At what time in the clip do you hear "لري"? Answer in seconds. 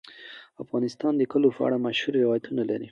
2.69-2.79